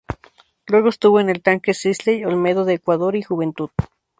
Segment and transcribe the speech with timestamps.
[0.65, 3.69] Luego estuvo en El Tanque Sisley, Olmedo de Ecuador y Juventud.